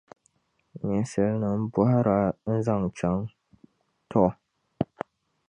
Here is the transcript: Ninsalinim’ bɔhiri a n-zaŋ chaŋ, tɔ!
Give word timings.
Ninsalinim’ 0.85 1.61
bɔhiri 1.73 2.15
a 2.21 2.25
n-zaŋ 2.53 2.81
chaŋ, 2.97 3.17
tɔ! 4.09 4.23